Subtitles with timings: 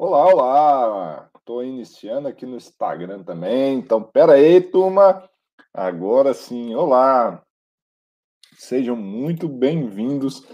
[0.00, 1.30] Olá, olá!
[1.36, 3.74] Estou iniciando aqui no Instagram também.
[3.74, 5.28] Então, pera aí, turma.
[5.74, 7.42] Agora sim, olá!
[8.56, 10.46] Sejam muito bem-vindos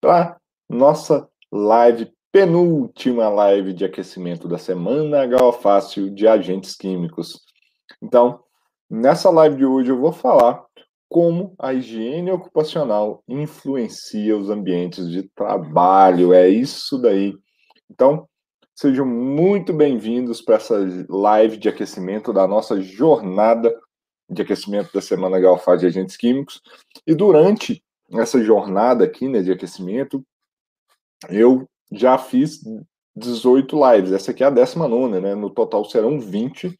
[0.00, 0.36] para
[0.68, 7.40] nossa live, penúltima live de aquecimento da semana Galfácil de agentes químicos.
[8.00, 8.44] Então,
[8.88, 10.64] nessa live de hoje eu vou falar
[11.08, 16.32] como a higiene ocupacional influencia os ambientes de trabalho.
[16.32, 17.34] É isso daí.
[17.90, 18.28] Então,
[18.76, 20.76] Sejam muito bem-vindos para essa
[21.08, 23.72] live de aquecimento da nossa jornada
[24.28, 26.60] de aquecimento da Semana Galfaz de Agentes Químicos.
[27.06, 27.84] E durante
[28.14, 30.26] essa jornada aqui né, de aquecimento,
[31.28, 32.62] eu já fiz
[33.14, 34.10] 18 lives.
[34.10, 35.36] Essa aqui é a 19, né?
[35.36, 36.76] No total serão 20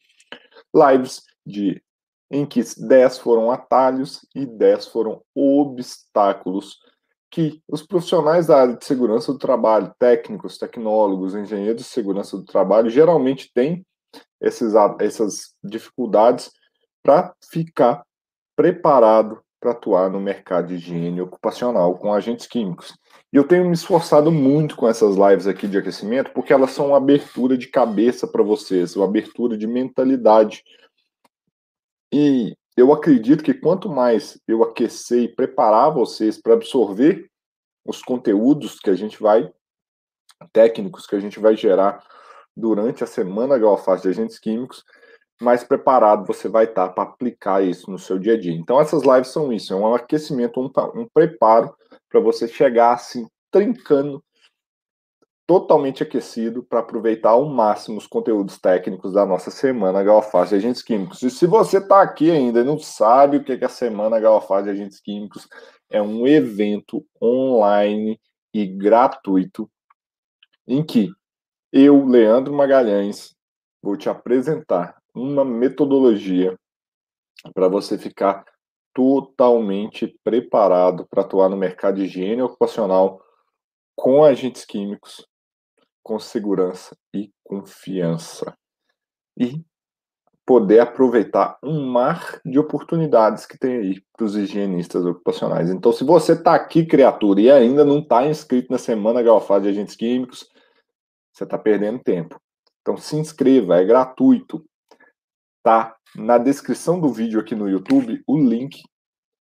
[0.75, 1.81] lives de
[2.29, 6.77] em que 10 foram atalhos e 10 foram obstáculos
[7.35, 12.45] que os profissionais da área de segurança do trabalho, técnicos, tecnólogos, engenheiros de segurança do
[12.45, 13.85] trabalho, geralmente têm
[14.39, 16.49] esses, essas dificuldades
[17.03, 18.05] para ficar
[18.55, 22.97] preparado para atuar no mercado de higiene ocupacional com agentes químicos.
[23.33, 26.87] E eu tenho me esforçado muito com essas lives aqui de aquecimento, porque elas são
[26.87, 30.63] uma abertura de cabeça para vocês, uma abertura de mentalidade.
[32.13, 37.29] E eu acredito que quanto mais eu aquecer e preparar vocês para absorver
[37.85, 39.51] os conteúdos que a gente vai,
[40.51, 42.03] técnicos que a gente vai gerar
[42.55, 44.83] durante a semana Galfaz de agentes químicos,
[45.41, 48.53] mais preparado você vai estar para aplicar isso no seu dia a dia.
[48.53, 51.73] Então essas lives são isso, é um aquecimento, um, um preparo
[52.09, 54.23] para você chegar assim trincando
[55.47, 60.81] totalmente aquecido para aproveitar ao máximo os conteúdos técnicos da nossa semana Galfaz de Agentes
[60.81, 61.21] Químicos.
[61.21, 64.65] E se você está aqui ainda e não sabe o que é a semana Galfaz
[64.65, 65.47] de Agentes Químicos,
[65.89, 68.19] é um evento online
[68.53, 69.69] e gratuito
[70.67, 71.11] em que
[71.71, 73.35] eu, Leandro Magalhães,
[73.83, 76.57] vou te apresentar uma metodologia
[77.53, 78.43] para você ficar
[78.93, 83.21] totalmente preparado para atuar no mercado de higiene ocupacional
[83.95, 85.25] com agentes químicos
[86.05, 88.55] com segurança e confiança.
[89.35, 89.65] E
[90.45, 95.71] poder aproveitar um mar de oportunidades que tem aí para os higienistas ocupacionais.
[95.71, 99.69] Então, se você está aqui, criatura, e ainda não está inscrito na Semana Galfaz de
[99.69, 100.47] Agentes Químicos,
[101.33, 102.39] você está perdendo tempo.
[102.81, 104.63] Então, se inscreva, é gratuito.
[105.63, 108.79] Tá na descrição do vídeo aqui no YouTube o link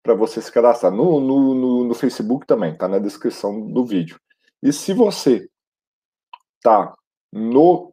[0.02, 0.90] para você se cadastrar.
[0.90, 4.18] No, no, no, no Facebook também, tá na descrição do vídeo.
[4.62, 5.46] E se você
[6.64, 6.94] tá
[7.30, 7.92] no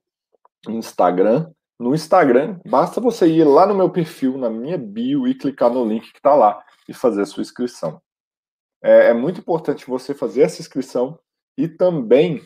[0.70, 1.52] Instagram.
[1.78, 5.84] No Instagram, basta você ir lá no meu perfil, na minha bio e clicar no
[5.84, 8.02] link que está lá e fazer a sua inscrição.
[8.84, 11.20] É, é muito importante você fazer essa inscrição
[11.58, 12.44] e também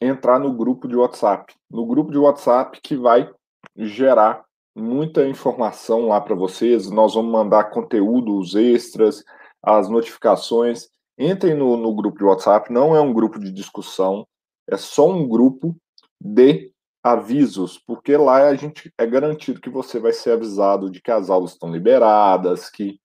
[0.00, 1.54] entrar no grupo de WhatsApp.
[1.70, 3.30] No grupo de WhatsApp que vai
[3.74, 4.44] gerar
[4.74, 6.90] muita informação lá para vocês.
[6.90, 9.24] Nós vamos mandar conteúdos extras,
[9.62, 10.88] as notificações.
[11.18, 14.26] Entrem no, no grupo de WhatsApp, não é um grupo de discussão,
[14.68, 15.76] é só um grupo
[16.20, 16.72] de
[17.02, 21.30] avisos, porque lá a gente é garantido que você vai ser avisado de que as
[21.30, 23.00] aulas estão liberadas, que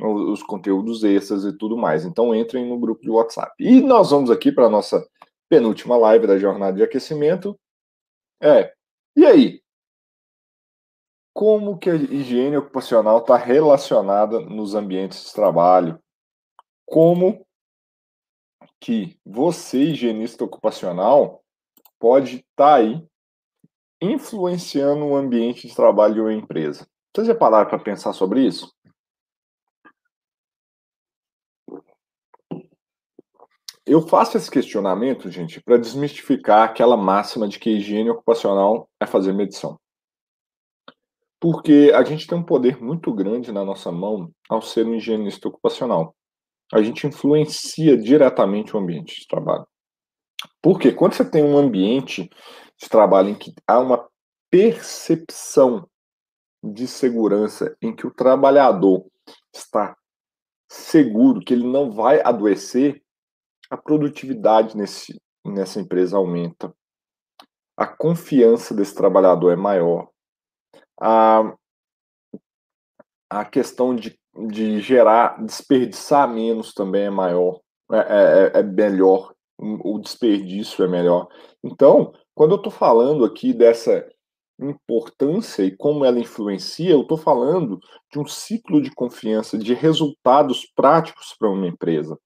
[0.00, 2.04] os conteúdos extras e tudo mais.
[2.04, 3.52] Então entrem no grupo de WhatsApp.
[3.58, 5.06] E nós vamos aqui para a nossa
[5.48, 7.58] penúltima live da jornada de aquecimento.
[8.40, 8.72] É,
[9.16, 9.62] e aí?
[11.34, 15.98] Como que a higiene ocupacional está relacionada nos ambientes de trabalho?
[16.86, 17.46] Como
[18.80, 21.42] que você, higienista ocupacional,
[21.98, 23.02] pode estar tá aí
[24.00, 26.86] influenciando o ambiente de trabalho uma empresa.
[27.14, 28.74] Vocês já pararam para pensar sobre isso?
[33.86, 39.32] Eu faço esse questionamento, gente, para desmistificar aquela máxima de que higiene ocupacional é fazer
[39.32, 39.78] medição.
[41.40, 45.48] Porque a gente tem um poder muito grande na nossa mão ao ser um higienista
[45.48, 46.16] ocupacional
[46.72, 49.66] a gente influencia diretamente o ambiente de trabalho.
[50.60, 52.28] Porque quando você tem um ambiente
[52.78, 54.08] de trabalho em que há uma
[54.50, 55.88] percepção
[56.62, 59.06] de segurança, em que o trabalhador
[59.54, 59.96] está
[60.68, 63.02] seguro que ele não vai adoecer,
[63.70, 66.74] a produtividade nesse, nessa empresa aumenta.
[67.76, 70.08] A confiança desse trabalhador é maior.
[71.00, 71.54] A,
[73.30, 77.60] a questão de de gerar, desperdiçar menos também é maior,
[77.92, 81.28] é, é, é, é melhor, o desperdício é melhor.
[81.64, 84.06] Então, quando eu estou falando aqui dessa
[84.58, 87.78] importância e como ela influencia, eu estou falando
[88.10, 92.18] de um ciclo de confiança, de resultados práticos para uma empresa.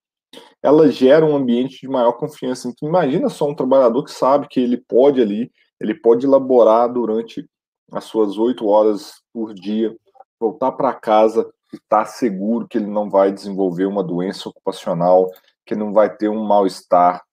[0.62, 2.68] ela gera um ambiente de maior confiança.
[2.68, 7.44] Então, imagina só um trabalhador que sabe que ele pode ali, ele pode elaborar durante
[7.92, 9.96] as suas oito horas por dia,
[10.38, 15.30] voltar para casa e estar tá seguro que ele não vai desenvolver uma doença ocupacional,
[15.64, 17.24] que não vai ter um mal-estar.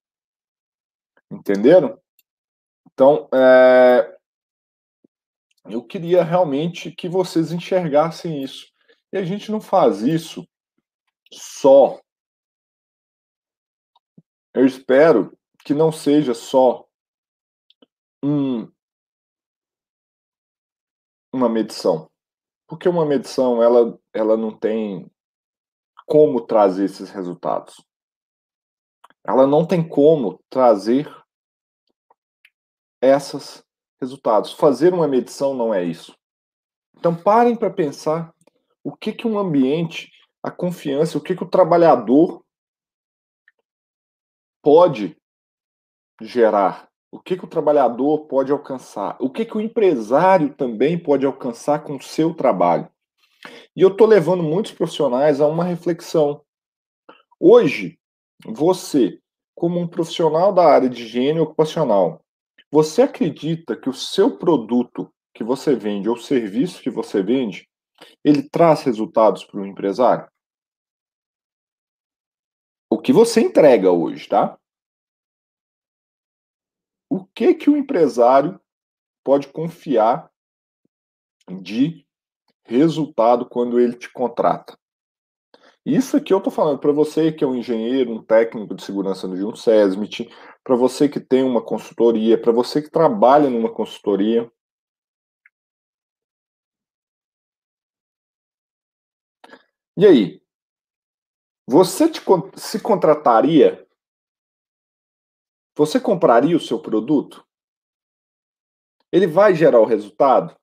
[1.31, 2.00] Entenderam?
[2.92, 4.18] Então, é,
[5.66, 8.72] eu queria realmente que vocês enxergassem isso.
[9.12, 10.48] E a gente não faz isso
[11.31, 12.00] só.
[14.54, 16.88] Eu espero que não seja só
[18.24, 18.72] um,
[21.31, 22.10] uma medição.
[22.67, 25.09] Porque uma medição, ela, ela não tem
[26.05, 27.83] como trazer esses resultados.
[29.23, 31.09] Ela não tem como trazer
[33.01, 33.63] esses
[33.99, 34.53] resultados.
[34.53, 36.17] Fazer uma medição não é isso.
[36.97, 38.33] Então parem para pensar
[38.83, 40.11] o que que um ambiente,
[40.41, 42.43] a confiança, o que que o trabalhador
[44.61, 45.17] pode
[46.21, 46.87] gerar,
[47.17, 51.83] o que que o trabalhador pode alcançar, o que que o empresário também pode alcançar
[51.83, 52.87] com o seu trabalho.
[53.75, 56.43] E eu estou levando muitos profissionais a uma reflexão.
[57.39, 57.99] Hoje,
[58.45, 59.19] você,
[59.55, 62.23] como um profissional da área de higiene ocupacional,
[62.71, 67.67] você acredita que o seu produto que você vende ou serviço que você vende,
[68.23, 70.27] ele traz resultados para o empresário?
[72.87, 74.55] O que você entrega hoje, tá?
[77.17, 78.61] O que que o empresário
[79.23, 80.31] pode confiar
[81.49, 82.05] de
[82.63, 84.77] resultado quando ele te contrata?
[85.83, 89.27] Isso aqui eu estou falando para você que é um engenheiro, um técnico de segurança
[89.27, 90.29] de um SESMIT,
[90.63, 94.51] para você que tem uma consultoria, para você que trabalha numa consultoria.
[99.97, 100.41] E aí?
[101.67, 102.21] Você te,
[102.57, 103.87] se contrataria?
[105.77, 107.45] Você compraria o seu produto?
[109.12, 110.57] Ele vai gerar o resultado?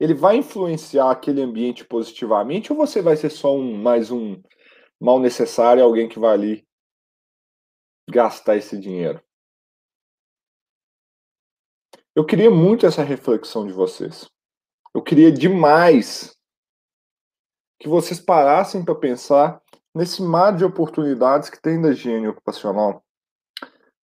[0.00, 4.42] ele vai influenciar aquele ambiente positivamente ou você vai ser só um mais um
[4.98, 6.68] mal necessário, alguém que vai ali
[8.08, 9.22] gastar esse dinheiro?
[12.16, 14.28] Eu queria muito essa reflexão de vocês.
[14.94, 16.34] Eu queria demais
[17.78, 19.62] que vocês parassem para pensar
[19.94, 23.04] nesse mar de oportunidades que tem da higiene ocupacional.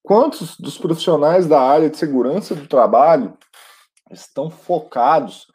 [0.02, 3.36] Quantos dos profissionais da área de segurança do trabalho
[4.10, 5.46] estão focados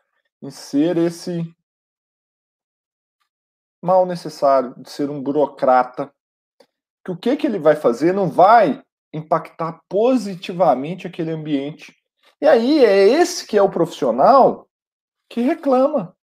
[0.41, 1.43] em ser esse
[3.81, 6.13] mal necessário, de ser um burocrata.
[7.03, 8.81] Que o que, que ele vai fazer não vai
[9.11, 11.93] impactar positivamente aquele ambiente.
[12.41, 14.67] E aí é esse que é o profissional
[15.29, 16.15] que reclama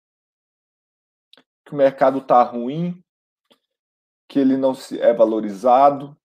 [1.64, 3.00] que o mercado está ruim,
[4.28, 6.16] que ele não é valorizado.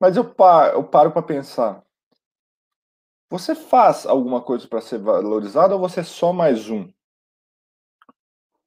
[0.00, 1.84] Mas eu paro, eu paro para pensar.
[3.30, 6.90] Você faz alguma coisa para ser valorizado ou você é só mais um?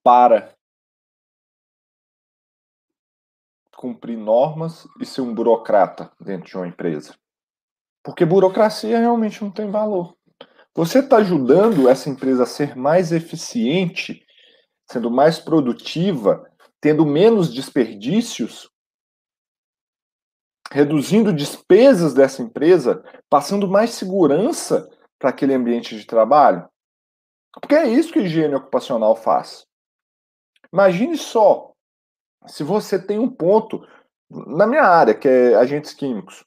[0.04, 0.56] Para
[3.76, 7.16] cumprir normas e ser um burocrata dentro de uma empresa.
[8.04, 10.16] Porque burocracia realmente não tem valor.
[10.76, 14.24] Você está ajudando essa empresa a ser mais eficiente,
[14.90, 16.48] sendo mais produtiva,
[16.80, 18.71] tendo menos desperdícios,
[20.72, 26.68] reduzindo despesas dessa empresa, passando mais segurança para aquele ambiente de trabalho?
[27.60, 29.68] Porque é isso que a higiene ocupacional faz.
[30.72, 31.74] Imagine só,
[32.48, 33.86] se você tem um ponto,
[34.30, 36.46] na minha área, que é agentes químicos,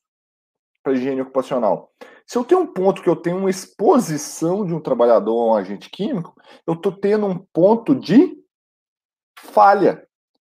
[0.83, 1.93] para higiene ocupacional.
[2.26, 5.54] Se eu tenho um ponto que eu tenho uma exposição de um trabalhador a um
[5.54, 6.35] agente químico,
[6.66, 8.35] eu estou tendo um ponto de
[9.38, 10.07] falha.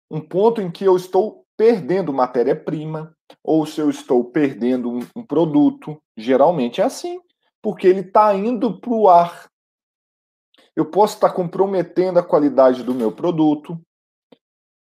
[0.09, 5.25] Um ponto em que eu estou perdendo matéria-prima, ou se eu estou perdendo um, um
[5.25, 6.01] produto.
[6.17, 7.21] Geralmente é assim,
[7.63, 9.51] porque ele está indo para o ar.
[10.75, 13.81] Eu posso estar tá comprometendo a qualidade do meu produto.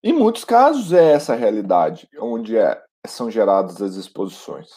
[0.02, 4.70] Em muitos casos é essa a realidade, onde é, são geradas as exposições.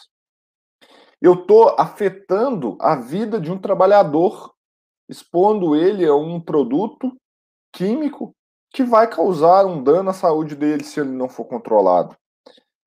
[1.20, 4.54] Eu estou afetando a vida de um trabalhador,
[5.08, 7.16] expondo ele a um produto
[7.72, 8.32] químico
[8.72, 12.16] que vai causar um dano à saúde dele se ele não for controlado.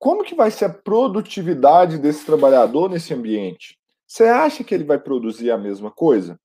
[0.02, 3.78] Como que vai ser a produtividade desse trabalhador nesse ambiente?
[4.04, 6.40] Você acha que ele vai produzir a mesma coisa?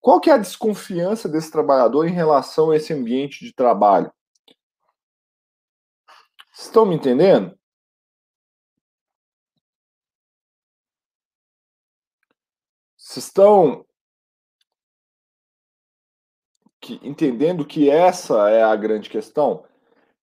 [0.00, 4.12] Qual que é a desconfiança desse trabalhador em relação a esse ambiente de trabalho?
[6.56, 7.58] Estão me entendendo?
[12.96, 13.84] Vocês estão
[16.80, 19.66] que, entendendo que essa é a grande questão,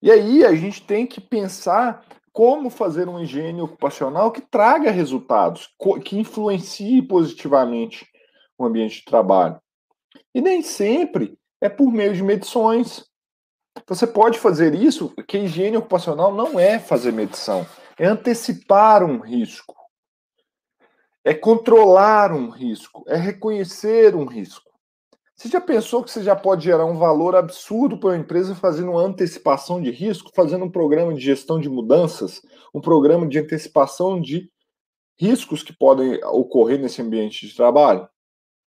[0.02, 5.70] E aí a gente tem que pensar como fazer um higiene ocupacional que traga resultados,
[6.04, 8.08] que influencie positivamente
[8.58, 9.60] o ambiente de trabalho.
[10.34, 13.06] E nem sempre é por meio de medições.
[13.88, 17.66] Você pode fazer isso, que higiene ocupacional não é fazer medição,
[17.98, 19.76] é antecipar um risco,
[21.24, 24.71] é controlar um risco, é reconhecer um risco.
[25.42, 28.92] Você já pensou que você já pode gerar um valor absurdo para uma empresa fazendo
[28.92, 34.22] uma antecipação de risco, fazendo um programa de gestão de mudanças, um programa de antecipação
[34.22, 34.52] de
[35.20, 38.08] riscos que podem ocorrer nesse ambiente de trabalho?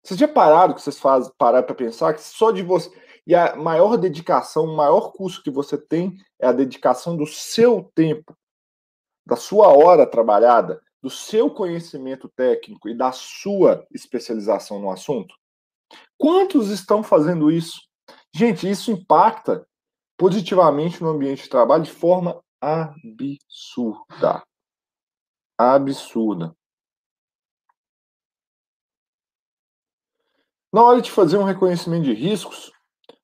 [0.03, 2.91] Vocês já pararam que vocês fazem parar para pensar que só de você
[3.25, 7.93] e a maior dedicação, o maior custo que você tem é a dedicação do seu
[7.95, 8.37] tempo,
[9.25, 15.33] da sua hora trabalhada, do seu conhecimento técnico e da sua especialização no assunto?
[16.19, 17.81] Quantos estão fazendo isso?
[18.35, 19.67] Gente, isso impacta
[20.17, 24.43] positivamente no ambiente de trabalho de forma absurda.
[25.59, 26.55] Absurda.
[30.73, 32.71] Na hora de fazer um reconhecimento de riscos,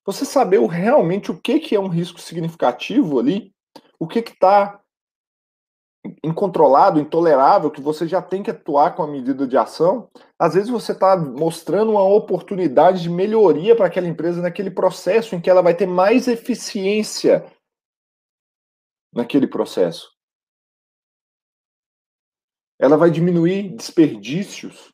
[0.05, 3.55] você saber realmente o que, que é um risco significativo ali,
[3.99, 4.82] o que está
[6.23, 10.69] incontrolado, intolerável, que você já tem que atuar com a medida de ação, às vezes
[10.69, 15.63] você está mostrando uma oportunidade de melhoria para aquela empresa naquele processo em que ela
[15.63, 17.47] vai ter mais eficiência
[19.13, 20.11] naquele processo.
[22.81, 24.93] Ela vai diminuir desperdícios.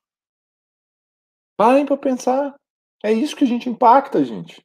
[1.57, 2.55] Parem para pensar.
[3.03, 4.63] É isso que a gente impacta, gente.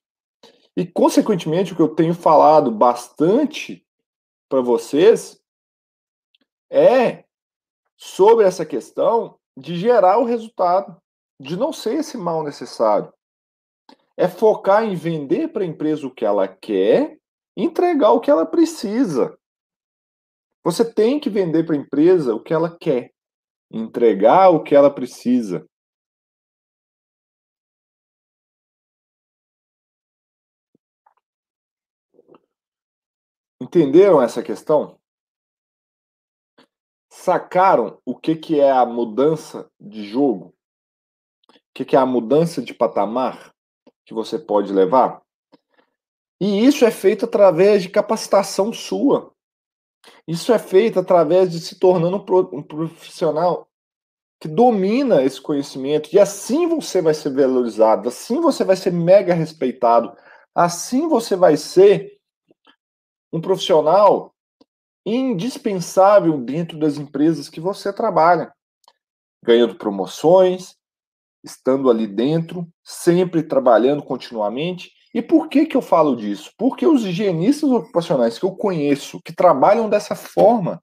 [0.76, 3.86] E, consequentemente, o que eu tenho falado bastante
[4.50, 5.43] para vocês
[6.74, 7.24] é
[7.96, 11.00] sobre essa questão de gerar o resultado,
[11.40, 13.14] de não ser esse mal necessário.
[14.18, 17.20] É focar em vender para a empresa o que ela quer,
[17.56, 19.38] entregar o que ela precisa.
[20.64, 23.14] Você tem que vender para a empresa o que ela quer,
[23.72, 25.68] entregar o que ela precisa.
[33.62, 35.00] Entenderam essa questão?
[37.24, 40.54] Sacaram o que, que é a mudança de jogo?
[41.48, 43.56] O que, que é a mudança de patamar
[44.06, 45.22] que você pode levar?
[46.42, 49.34] E isso é feito através de capacitação sua.
[50.28, 52.18] Isso é feito através de se tornando
[52.52, 53.70] um profissional
[54.38, 56.14] que domina esse conhecimento.
[56.14, 60.14] E assim você vai ser valorizado, assim você vai ser mega respeitado,
[60.54, 62.20] assim você vai ser
[63.32, 64.36] um profissional
[65.06, 68.54] indispensável dentro das empresas que você trabalha,
[69.44, 70.76] ganhando promoções,
[71.44, 74.92] estando ali dentro, sempre trabalhando continuamente.
[75.14, 76.52] E por que que eu falo disso?
[76.58, 80.82] Porque os higienistas ocupacionais que eu conheço, que trabalham dessa forma,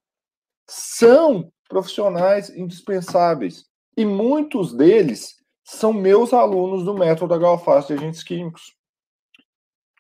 [0.69, 3.65] são profissionais indispensáveis.
[3.97, 8.75] E muitos deles são meus alunos do método HOFAS de agentes químicos.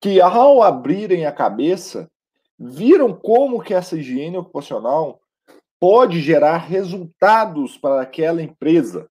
[0.00, 2.10] Que ao abrirem a cabeça
[2.60, 5.18] viram como que essa higiene ocupacional
[5.80, 9.08] pode gerar resultados para aquela empresa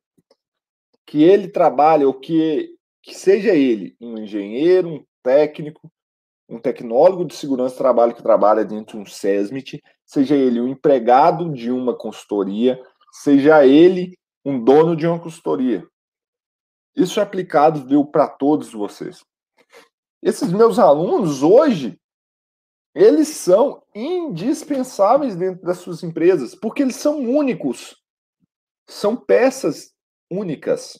[1.07, 5.91] que ele trabalha, ou que, que seja ele um engenheiro, um técnico,
[6.47, 11.51] um tecnólogo de segurança trabalho que trabalha dentro de um SESMIT, seja ele um empregado
[11.51, 12.79] de uma consultoria,
[13.11, 14.15] seja ele
[14.45, 15.83] um dono de uma consultoria.
[16.95, 19.23] Isso é aplicado para todos vocês.
[20.21, 21.99] Esses meus alunos hoje
[22.99, 27.95] eles são indispensáveis dentro das suas empresas, porque eles são únicos.
[28.89, 29.93] São peças
[30.29, 30.99] únicas.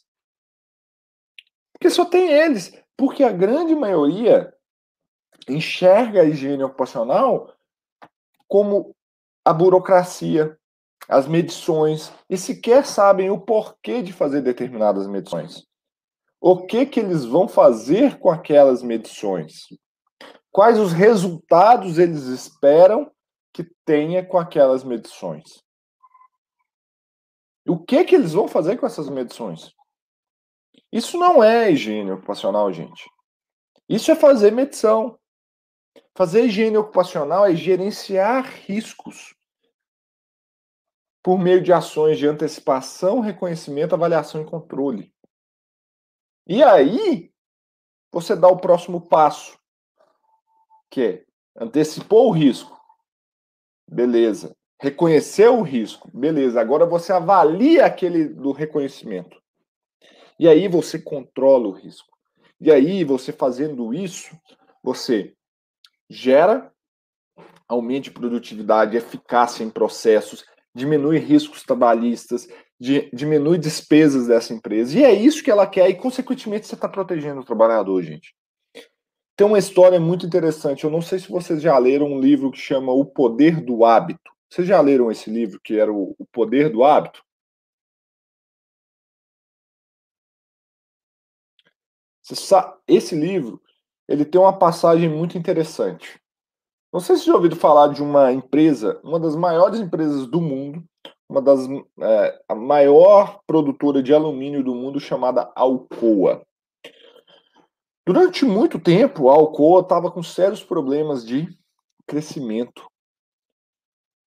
[1.74, 2.72] Porque só tem eles.
[2.96, 4.54] Porque a grande maioria
[5.50, 7.54] enxerga a higiene ocupacional
[8.48, 8.96] como
[9.44, 10.58] a burocracia,
[11.10, 15.66] as medições, e sequer sabem o porquê de fazer determinadas medições.
[16.40, 19.66] O que que eles vão fazer com aquelas medições?
[20.52, 23.12] Quais os resultados eles esperam
[23.54, 25.64] que tenha com aquelas medições.
[27.68, 29.74] O que que eles vão fazer com essas medições?
[30.92, 33.10] Isso não é higiene ocupacional, gente.
[33.88, 35.20] Isso é fazer medição.
[36.16, 39.36] Fazer higiene ocupacional é gerenciar riscos
[41.22, 45.14] por meio de ações de antecipação, reconhecimento, avaliação e controle.
[46.48, 47.32] E aí,
[48.12, 49.59] você dá o próximo passo,
[50.90, 52.80] que antecipou o risco.
[53.88, 54.56] Beleza.
[54.82, 56.10] Reconheceu o risco.
[56.14, 56.60] Beleza.
[56.60, 59.38] Agora você avalia aquele do reconhecimento.
[60.40, 62.08] E aí você controla o risco.
[62.62, 64.36] E aí você fazendo isso,
[64.84, 65.34] você
[66.10, 66.72] gera
[67.68, 70.44] aumente produtividade, eficácia em processos,
[70.74, 72.48] diminui riscos trabalhistas,
[72.80, 74.98] de, diminui despesas dessa empresa.
[74.98, 78.34] E é isso que ela quer, e consequentemente você está protegendo o trabalhador, gente.
[79.40, 80.84] Tem uma história muito interessante.
[80.84, 84.34] Eu não sei se vocês já leram um livro que chama O Poder do Hábito.
[84.50, 87.24] Vocês já leram esse livro que era o, Poder do Hábito?
[92.86, 93.62] Esse livro
[94.10, 96.20] ele tem uma passagem muito interessante.
[96.92, 100.84] Não sei se já ouviram falar de uma empresa, uma das maiores empresas do mundo,
[101.30, 101.66] uma das
[102.02, 106.46] é, a maior produtora de alumínio do mundo chamada Alcoa.
[108.10, 111.48] Durante muito tempo, a Alcoa estava com sérios problemas de
[112.08, 112.90] crescimento,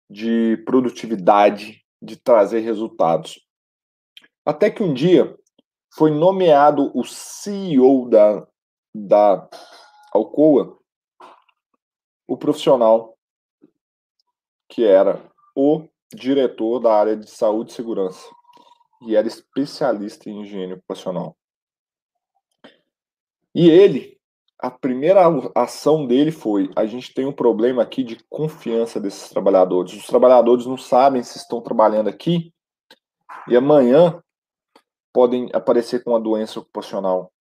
[0.08, 3.44] de produtividade, de trazer resultados.
[4.46, 5.36] Até que um dia
[5.96, 8.46] foi nomeado o CEO da,
[8.94, 9.50] da
[10.12, 10.78] Alcoa
[12.28, 13.18] o profissional
[14.68, 18.30] que era o diretor da área de saúde e segurança
[19.04, 21.36] e era especialista em higiene ocupacional.
[23.54, 24.18] E ele,
[24.58, 25.22] a primeira
[25.54, 29.92] ação dele foi: a gente tem um problema aqui de confiança desses trabalhadores.
[29.92, 32.52] Os trabalhadores não sabem se estão trabalhando aqui
[33.48, 34.22] e amanhã
[35.12, 37.32] podem aparecer com uma doença ocupacional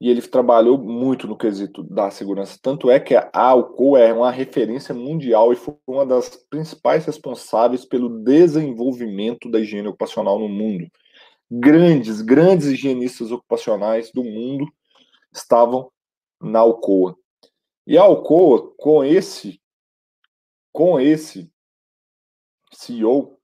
[0.00, 2.58] e ele trabalhou muito no quesito da segurança.
[2.60, 7.84] Tanto é que a Alcoa é uma referência mundial e foi uma das principais responsáveis
[7.84, 10.86] pelo desenvolvimento da higiene ocupacional no mundo.
[11.50, 14.66] Grandes, grandes higienistas ocupacionais do mundo
[15.32, 15.92] estavam
[16.40, 17.16] na Alcoa.
[17.86, 19.60] E a Alcoa, com esse,
[20.72, 21.52] com esse
[22.72, 23.38] CEO,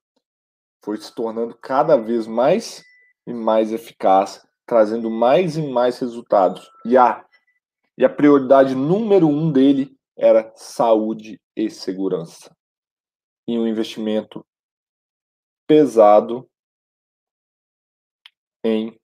[0.83, 2.85] foi se tornando cada vez mais
[3.27, 6.71] e mais eficaz trazendo mais e mais resultados.
[6.85, 7.25] E a,
[7.97, 12.55] e a prioridade número um dele era saúde e segurança.
[13.47, 14.45] E um investimento
[15.67, 16.51] pesado
[18.65, 18.99] em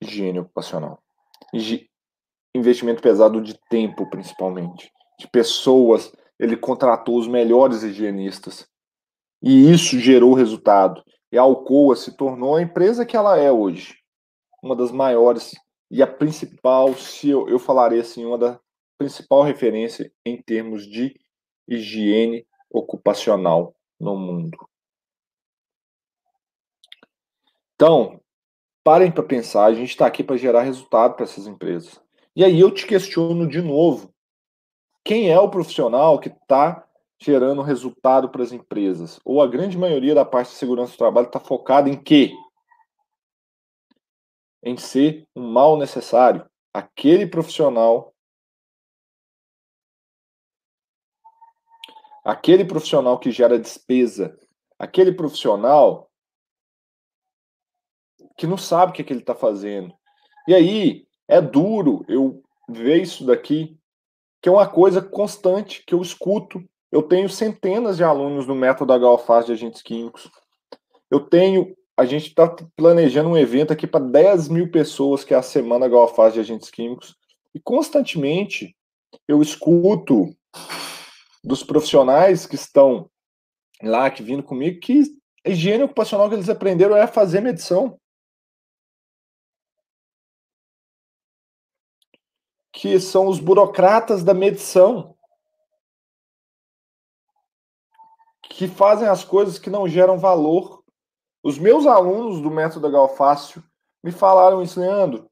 [0.00, 1.02] higiene ocupacional.
[2.54, 4.92] Investimento pesado de tempo, principalmente.
[5.18, 6.12] De pessoas.
[6.38, 8.68] Ele contratou os melhores higienistas.
[9.42, 11.02] E isso gerou resultado.
[11.32, 13.96] E a Alcoa se tornou a empresa que ela é hoje.
[14.62, 15.54] Uma das maiores
[15.90, 18.60] e a principal, se eu, eu falarei assim, uma da
[18.96, 21.18] principal referência em termos de
[21.66, 24.56] higiene ocupacional no mundo.
[27.74, 28.20] Então,
[28.90, 32.02] parem para pensar, a gente está aqui para gerar resultado para essas empresas.
[32.34, 34.12] E aí eu te questiono de novo:
[35.04, 36.84] quem é o profissional que está
[37.16, 39.20] gerando resultado para as empresas?
[39.24, 42.32] Ou a grande maioria da parte de segurança do trabalho está focada em quê?
[44.60, 46.44] Em ser um mal necessário.
[46.74, 48.12] Aquele profissional.
[52.24, 54.36] Aquele profissional que gera despesa.
[54.76, 56.09] Aquele profissional
[58.40, 59.94] que não sabe o que, é que ele está fazendo.
[60.48, 63.78] E aí, é duro eu ver isso daqui,
[64.42, 68.92] que é uma coisa constante que eu escuto eu tenho centenas de alunos no método
[68.92, 70.28] HOFAS de agentes químicos.
[71.08, 75.36] Eu tenho, a gente está planejando um evento aqui para 10 mil pessoas, que é
[75.36, 77.14] a semana HOFAS de agentes químicos.
[77.54, 78.74] E constantemente
[79.28, 80.34] eu escuto
[81.44, 83.08] dos profissionais que estão
[83.82, 85.02] lá, que vindo comigo, que
[85.46, 87.99] a higiene ocupacional que eles aprenderam é fazer medição.
[92.80, 95.14] Que são os burocratas da medição.
[98.60, 100.84] que fazem as coisas que não geram valor.
[101.42, 103.64] Os meus alunos do método Galfácio
[104.04, 105.30] me falaram isso, Leandro.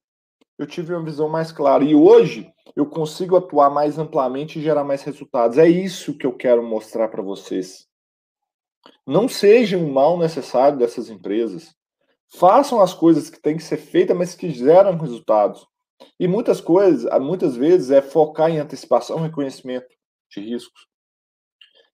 [0.56, 4.82] Eu tive uma visão mais clara e hoje eu consigo atuar mais amplamente e gerar
[4.82, 5.58] mais resultados.
[5.58, 7.86] É isso que eu quero mostrar para vocês.
[9.06, 11.74] Não sejam um mal necessário dessas empresas.
[12.34, 15.66] Façam as coisas que têm que ser feitas, mas que geram resultados.
[16.18, 19.86] E muitas coisas, muitas vezes, é focar em antecipação e reconhecimento
[20.30, 20.88] de riscos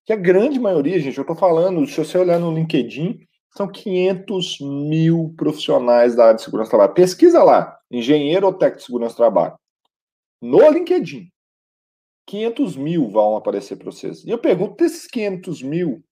[0.04, 3.18] que a grande maioria, gente, eu estou falando, se você olhar no LinkedIn,
[3.56, 6.94] são 500 mil profissionais da área de segurança do trabalho.
[6.94, 9.58] Pesquisa lá, engenheiro ou técnico de segurança do trabalho.
[10.42, 11.30] No LinkedIn,
[12.26, 14.24] 500 mil vão aparecer para vocês.
[14.24, 16.04] E eu pergunto, desses 500 mil,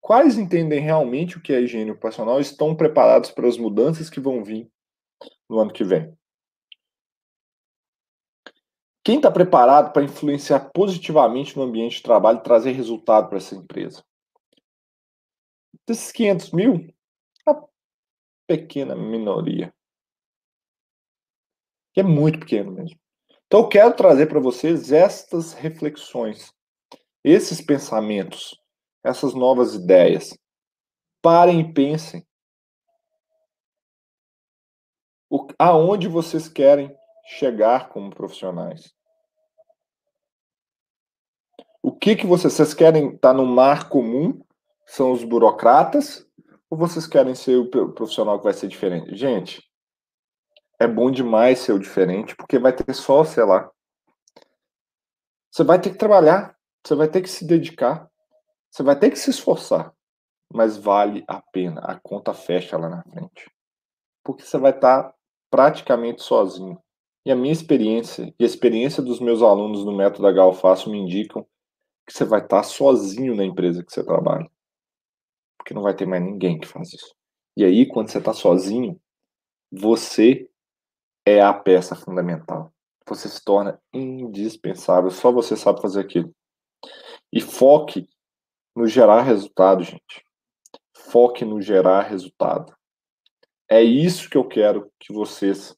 [0.00, 4.18] quais entendem realmente o que é higiene ocupacional e estão preparados para as mudanças que
[4.18, 4.68] vão vir
[5.48, 6.12] no ano que vem?
[9.06, 13.54] Quem está preparado para influenciar positivamente no ambiente de trabalho e trazer resultado para essa
[13.54, 14.04] empresa?
[15.86, 16.92] Desses 500 mil,
[17.46, 17.54] a
[18.48, 19.72] pequena minoria.
[21.94, 22.98] Que é muito pequeno mesmo.
[23.46, 26.52] Então, eu quero trazer para vocês estas reflexões,
[27.22, 28.60] esses pensamentos,
[29.04, 30.36] essas novas ideias.
[31.22, 32.26] Parem e pensem.
[35.30, 36.92] O, aonde vocês querem
[37.26, 38.96] chegar como profissionais?
[41.85, 44.40] O que que vocês, vocês querem estar no mar comum?
[44.86, 46.26] São os burocratas?
[46.68, 49.16] Ou vocês querem ser o profissional que vai ser diferente?
[49.16, 49.62] Gente,
[50.78, 53.70] é bom demais ser o diferente, porque vai ter só, sei lá.
[55.50, 58.10] Você vai ter que trabalhar, você vai ter que se dedicar,
[58.70, 59.92] você vai ter que se esforçar,
[60.52, 63.50] mas vale a pena, a conta fecha lá na frente.
[64.22, 65.14] Porque você vai estar
[65.50, 66.78] praticamente sozinho.
[67.24, 71.46] E a minha experiência e a experiência dos meus alunos no método H me indicam
[72.06, 74.48] que você vai estar sozinho na empresa que você trabalha.
[75.58, 77.14] Porque não vai ter mais ninguém que faz isso.
[77.56, 79.00] E aí, quando você está sozinho,
[79.72, 80.48] você
[81.26, 82.72] é a peça fundamental.
[83.08, 85.10] Você se torna indispensável.
[85.10, 86.32] Só você sabe fazer aquilo.
[87.32, 88.08] E foque
[88.74, 90.24] no gerar resultado, gente.
[90.94, 92.76] Foque no gerar resultado.
[93.68, 95.76] É isso que eu quero que vocês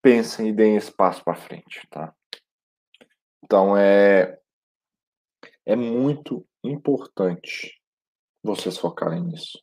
[0.00, 2.14] pensem e deem espaço para frente, tá?
[3.42, 4.38] Então é
[5.68, 7.78] é muito importante
[8.42, 9.62] vocês focarem nisso.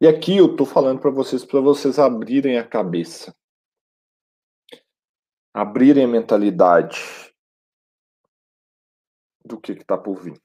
[0.00, 3.32] E aqui eu estou falando para vocês, para vocês abrirem a cabeça,
[5.54, 6.98] abrirem a mentalidade
[9.44, 10.36] do que está por vir.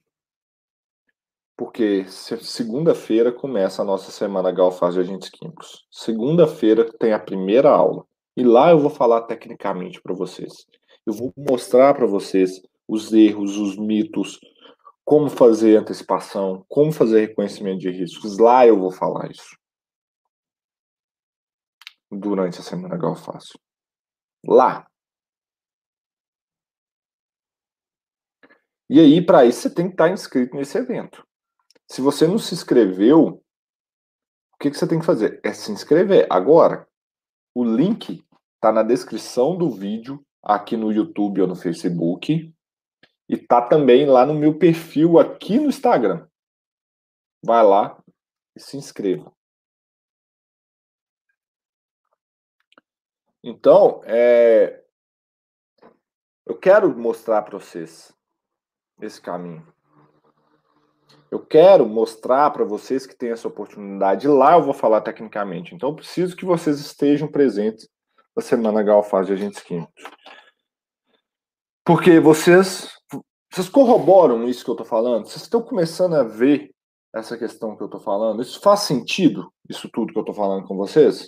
[1.58, 5.88] Porque segunda-feira começa a nossa semana Galfaz de Agentes Químicos.
[5.90, 8.06] Segunda-feira tem a primeira aula.
[8.38, 10.68] E lá eu vou falar tecnicamente para vocês.
[11.08, 14.40] Eu vou mostrar para vocês os erros, os mitos,
[15.06, 18.40] como fazer antecipação, como fazer reconhecimento de riscos.
[18.40, 19.56] Lá eu vou falar isso.
[22.12, 23.60] Durante a semana Galfácio.
[24.44, 24.88] Lá.
[28.90, 31.26] E aí, para isso, você tem que estar inscrito nesse evento.
[31.90, 33.42] Se você não se inscreveu,
[34.54, 35.40] o que, que você tem que fazer?
[35.44, 36.28] É se inscrever.
[36.30, 36.88] Agora,
[37.54, 38.24] o link
[38.56, 42.55] está na descrição do vídeo, aqui no YouTube ou no Facebook.
[43.28, 46.28] E tá também lá no meu perfil aqui no Instagram.
[47.44, 48.02] Vai lá
[48.56, 49.34] e se inscreva.
[53.44, 54.84] Então, é...
[56.46, 58.12] eu quero mostrar para vocês
[59.02, 59.66] esse caminho.
[61.30, 64.28] Eu quero mostrar para vocês que tem essa oportunidade.
[64.28, 65.76] Lá eu vou falar tecnicamente.
[65.76, 67.90] Então, eu preciso que vocês estejam presentes
[68.36, 70.04] na Semana Galfaz de Agentes Químicos.
[71.84, 72.95] Porque vocês
[73.56, 75.28] vocês corroboram isso que eu estou falando?
[75.28, 76.76] Vocês estão começando a ver
[77.14, 78.42] essa questão que eu estou falando?
[78.42, 81.26] Isso faz sentido, isso tudo que eu estou falando com vocês?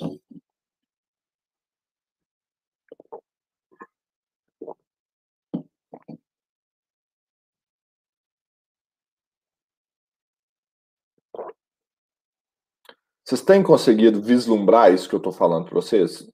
[13.24, 16.30] Vocês têm conseguido vislumbrar isso que eu estou falando para vocês?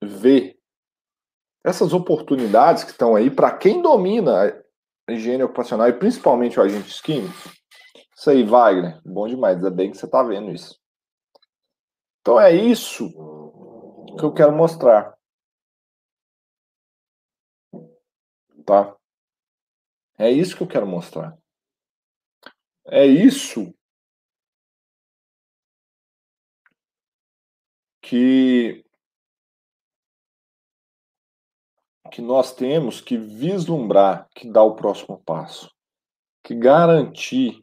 [0.00, 0.56] Ver
[1.64, 4.63] essas oportunidades que estão aí para quem domina
[5.08, 7.52] higiene ocupacional e principalmente o agentes químicos.
[8.16, 9.00] Isso aí, Wagner.
[9.04, 9.56] Bom demais.
[9.56, 10.80] Ainda bem que você está vendo isso.
[12.20, 13.10] Então é isso
[14.18, 15.14] que eu quero mostrar.
[18.64, 18.96] Tá?
[20.16, 21.36] É isso que eu quero mostrar.
[22.86, 23.74] É isso
[28.00, 28.84] que
[32.14, 35.68] que nós temos que vislumbrar, que dar o próximo passo,
[36.44, 37.60] que garantir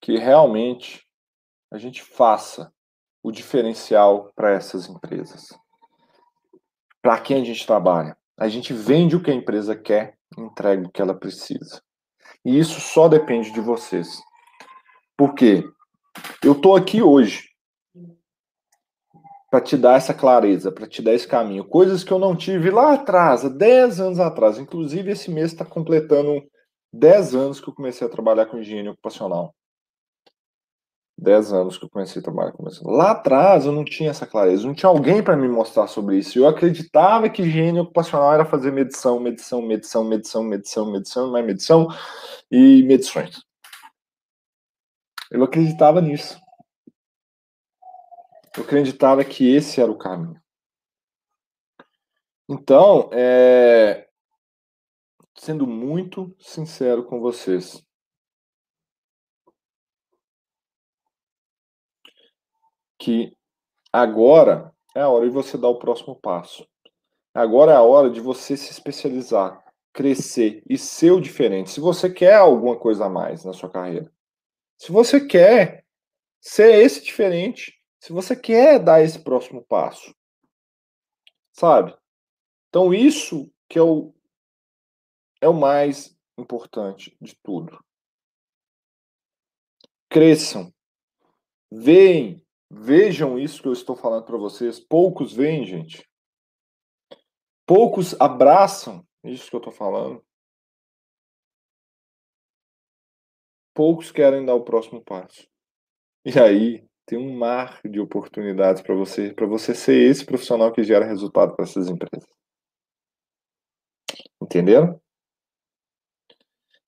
[0.00, 1.06] que realmente
[1.70, 2.72] a gente faça
[3.22, 5.48] o diferencial para essas empresas.
[7.02, 8.16] Para quem a gente trabalha?
[8.38, 11.82] A gente vende o que a empresa quer, entrega o que ela precisa.
[12.42, 14.22] E isso só depende de vocês.
[15.18, 15.62] Por quê?
[16.42, 17.49] Eu estou aqui hoje
[19.50, 21.64] para te dar essa clareza, para te dar esse caminho.
[21.64, 24.58] Coisas que eu não tive lá atrás, há 10 anos atrás.
[24.58, 26.42] Inclusive, esse mês está completando
[26.92, 29.52] 10 anos que eu comecei a trabalhar com higiene ocupacional.
[31.18, 32.88] 10 anos que eu comecei a trabalhar com isso.
[32.88, 36.38] Lá atrás eu não tinha essa clareza, não tinha alguém para me mostrar sobre isso.
[36.38, 41.88] Eu acreditava que higiene ocupacional era fazer medição, medição, medição, medição, medição, medição, mais medição
[42.50, 43.42] e medições.
[45.30, 46.40] Eu acreditava nisso.
[48.56, 50.40] Eu acreditava que esse era o caminho.
[52.48, 54.08] Então, é...
[55.36, 57.80] sendo muito sincero com vocês,
[62.98, 63.36] que
[63.92, 66.68] agora é a hora de você dar o próximo passo.
[67.32, 71.70] Agora é a hora de você se especializar, crescer e ser o diferente.
[71.70, 74.12] Se você quer alguma coisa a mais na sua carreira,
[74.76, 75.84] se você quer
[76.40, 80.14] ser esse diferente, se você quer dar esse próximo passo,
[81.52, 81.94] sabe?
[82.68, 84.14] Então isso que é o
[85.42, 87.78] é o mais importante de tudo.
[90.08, 90.72] Cresçam.
[91.70, 94.80] Veem, vejam isso que eu estou falando para vocês.
[94.80, 96.06] Poucos veem, gente.
[97.66, 100.22] Poucos abraçam isso que eu estou falando.
[103.74, 105.48] Poucos querem dar o próximo passo.
[106.24, 110.84] E aí tem um mar de oportunidades para você, para você ser esse profissional que
[110.84, 112.28] gera resultado para essas empresas.
[114.40, 115.00] Entenderam?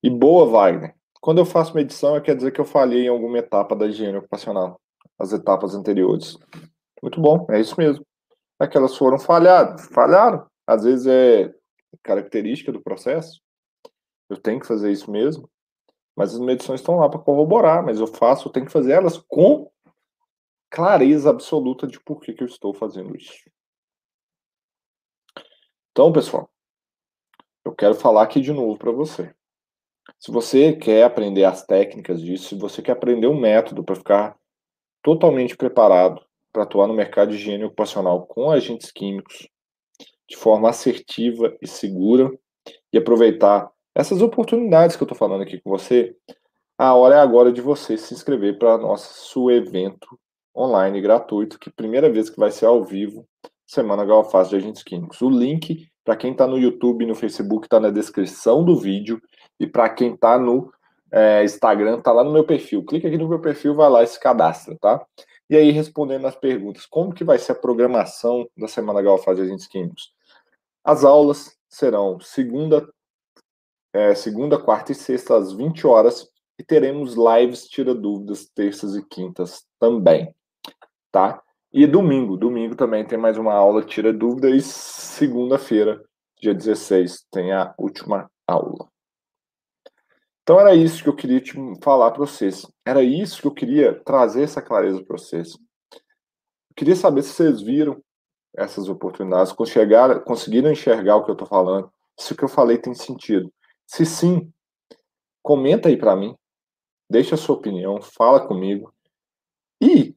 [0.00, 0.94] E boa, Wagner.
[1.20, 4.80] Quando eu faço medição, quer dizer que eu falhei em alguma etapa da higiene ocupacional,
[5.18, 6.38] as etapas anteriores.
[7.02, 8.06] Muito bom, é isso mesmo.
[8.60, 10.46] É que elas foram falhadas, falharam.
[10.64, 11.52] Às vezes é
[12.00, 13.40] característica do processo.
[14.30, 15.50] Eu tenho que fazer isso mesmo.
[16.16, 19.18] Mas as medições estão lá para corroborar, mas eu faço, eu tenho que fazer elas
[19.18, 19.72] com
[20.72, 23.44] clareza absoluta de por que, que eu estou fazendo isso.
[25.90, 26.50] Então, pessoal,
[27.62, 29.34] eu quero falar aqui de novo para você.
[30.18, 34.36] Se você quer aprender as técnicas disso, se você quer aprender um método para ficar
[35.02, 39.46] totalmente preparado para atuar no mercado de higiene ocupacional com agentes químicos
[40.26, 42.30] de forma assertiva e segura
[42.90, 46.16] e aproveitar essas oportunidades que eu estou falando aqui com você,
[46.78, 50.18] a hora é agora de você se inscrever para nosso evento
[50.56, 53.26] online gratuito, que primeira vez que vai ser ao vivo,
[53.66, 55.20] Semana Galfaz de Agentes Químicos.
[55.22, 59.20] O link para quem está no YouTube e no Facebook está na descrição do vídeo
[59.58, 60.72] e para quem está no
[61.10, 62.84] é, Instagram está lá no meu perfil.
[62.84, 65.04] Clica aqui no meu perfil, vai lá e se cadastra, tá?
[65.48, 69.44] E aí respondendo as perguntas, como que vai ser a programação da Semana Galfaz de
[69.44, 70.12] Agentes Químicos?
[70.82, 72.88] As aulas serão segunda,
[73.92, 79.04] é, segunda, quarta e sexta às 20 horas e teremos lives tira dúvidas terças e
[79.04, 80.34] quintas também,
[81.12, 81.42] tá?
[81.70, 86.02] E domingo, domingo também tem mais uma aula tira dúvida e segunda-feira,
[86.40, 88.88] dia 16, tem a última aula.
[90.42, 92.66] Então era isso que eu queria te falar para vocês.
[92.84, 95.54] Era isso que eu queria trazer essa clareza para vocês.
[95.92, 98.02] Eu queria saber se vocês viram
[98.56, 102.92] essas oportunidades, conseguiram enxergar o que eu estou falando, se o que eu falei tem
[102.92, 103.52] sentido.
[103.86, 104.52] Se sim,
[105.42, 106.34] comenta aí para mim,
[107.08, 108.92] deixa a sua opinião, fala comigo.
[109.80, 110.14] E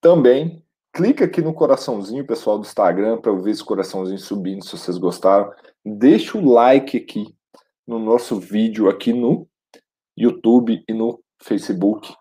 [0.00, 4.72] também clica aqui no coraçãozinho, pessoal do Instagram, para eu ver esse coraçãozinho subindo, se
[4.72, 5.52] vocês gostaram.
[5.84, 7.34] Deixa o like aqui
[7.86, 9.48] no nosso vídeo aqui no
[10.16, 12.14] YouTube e no Facebook.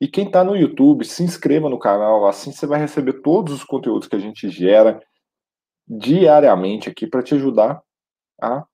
[0.00, 3.64] E quem está no YouTube, se inscreva no canal, assim você vai receber todos os
[3.64, 5.00] conteúdos que a gente gera
[5.86, 7.82] diariamente aqui para te ajudar
[8.40, 8.66] a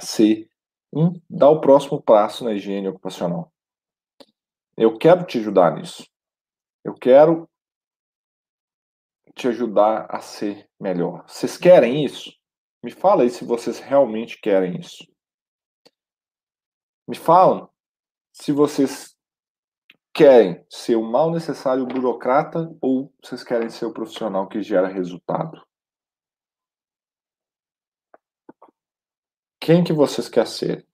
[0.00, 0.48] ser
[0.92, 3.52] um, dar o próximo passo na higiene ocupacional.
[4.76, 6.06] Eu quero te ajudar nisso.
[6.84, 7.48] Eu quero
[9.34, 11.24] te ajudar a ser melhor.
[11.26, 12.32] Vocês querem isso?
[12.82, 15.06] Me fala aí se vocês realmente querem isso.
[17.06, 17.70] Me falam
[18.32, 19.16] se vocês
[20.12, 25.64] querem ser o mal necessário burocrata ou vocês querem ser o profissional que gera resultado.
[29.60, 30.86] Quem que vocês querem ser?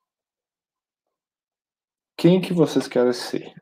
[2.16, 3.54] Quem que vocês querem ser?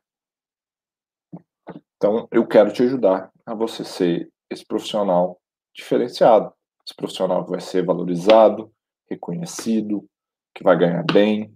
[1.97, 5.41] Então, eu quero te ajudar a você ser esse profissional
[5.75, 6.53] diferenciado.
[6.87, 8.73] Esse profissional que vai ser valorizado,
[9.09, 10.09] reconhecido,
[10.55, 11.55] que vai ganhar bem,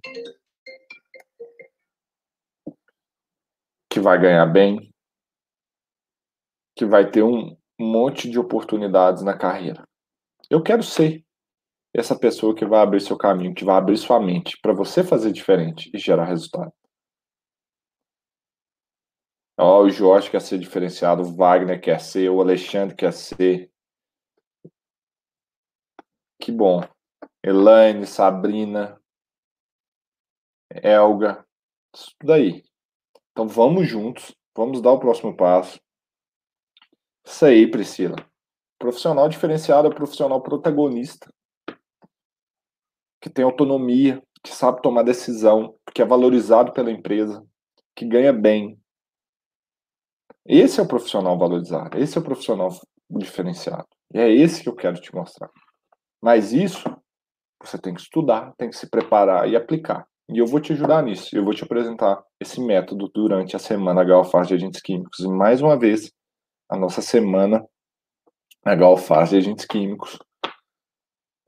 [3.89, 4.93] que vai ganhar bem,
[6.77, 9.85] que vai ter um monte de oportunidades na carreira.
[10.49, 11.25] Eu quero ser
[11.95, 15.33] essa pessoa que vai abrir seu caminho, que vai abrir sua mente para você fazer
[15.33, 16.73] diferente e gerar resultado.
[19.63, 23.71] Ó, o Jorge quer ser diferenciado, o Wagner quer ser, o Alexandre quer ser.
[26.41, 26.81] Que bom.
[27.45, 28.99] Elaine, Sabrina,
[30.71, 31.47] Elga,
[31.95, 32.65] isso tudo aí.
[33.33, 35.79] Então vamos juntos, vamos dar o próximo passo.
[37.23, 38.17] Isso aí, Priscila.
[38.79, 41.31] Profissional diferenciado é profissional protagonista
[43.21, 47.47] que tem autonomia, que sabe tomar decisão, que é valorizado pela empresa,
[47.95, 48.81] que ganha bem.
[50.53, 52.71] Esse é o profissional valorizado, esse é o profissional
[53.09, 53.87] diferenciado.
[54.13, 55.49] E é esse que eu quero te mostrar.
[56.21, 56.83] Mas isso
[57.63, 60.05] você tem que estudar, tem que se preparar e aplicar.
[60.29, 61.37] E eu vou te ajudar nisso.
[61.37, 65.21] Eu vou te apresentar esse método durante a semana Galfaz de Agentes Químicos.
[65.21, 66.11] E mais uma vez,
[66.69, 67.65] a nossa semana
[68.65, 70.19] Galfaz de Agentes Químicos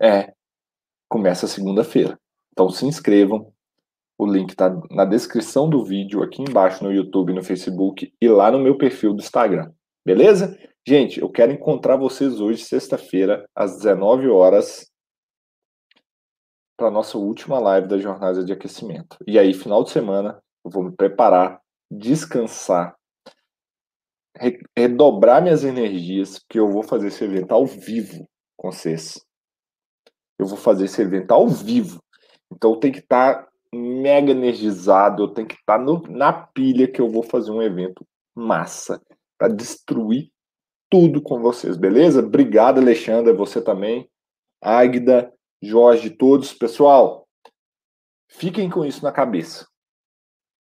[0.01, 0.33] É,
[1.09, 2.17] começa segunda-feira.
[2.53, 3.53] Então se inscrevam.
[4.19, 8.51] O link está na descrição do vídeo, aqui embaixo no YouTube, no Facebook e lá
[8.51, 9.73] no meu perfil do Instagram.
[10.05, 10.57] Beleza?
[10.87, 14.91] Gente, eu quero encontrar vocês hoje, sexta-feira, às 19 horas,
[16.77, 19.17] para a nossa última live da jornada de aquecimento.
[19.27, 22.97] E aí, final de semana, eu vou me preparar, descansar,
[24.77, 29.25] redobrar minhas energias, porque eu vou fazer esse evento ao vivo com vocês.
[30.39, 32.03] Eu vou fazer esse evento ao vivo.
[32.53, 37.01] Então tem que estar tá mega energizado, eu tenho que estar tá na pilha que
[37.01, 39.01] eu vou fazer um evento massa
[39.39, 40.31] para destruir
[40.91, 42.21] tudo com vocês, beleza?
[42.21, 44.09] Obrigado, Alexandra, você também.
[44.61, 45.33] Águida,
[45.63, 46.53] Jorge, todos.
[46.53, 47.27] Pessoal,
[48.29, 49.67] fiquem com isso na cabeça,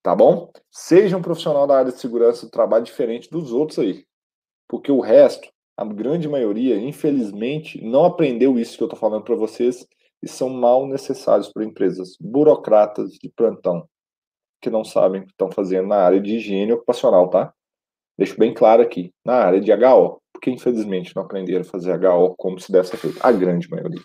[0.02, 0.50] tá bom?
[0.70, 4.06] Seja um profissional da área de segurança do trabalho diferente dos outros aí,
[4.66, 9.36] porque o resto, a grande maioria, infelizmente, não aprendeu isso que eu tô falando para
[9.36, 9.86] vocês
[10.22, 13.88] e são mal necessários para empresas, burocratas de plantão,
[14.60, 17.52] que não sabem o que estão fazendo na área de higiene ocupacional, tá?
[18.16, 22.34] Deixo bem claro aqui, na área de HO, porque infelizmente não aprenderam a fazer HO
[22.36, 24.02] como se deve ser feito, a grande maioria.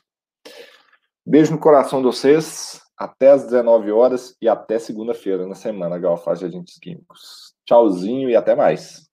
[1.25, 6.17] Beijo no coração de vocês, até às 19 horas e até segunda-feira na semana HO
[6.17, 7.53] Faz de Agentes Químicos.
[7.65, 9.06] Tchauzinho e até mais.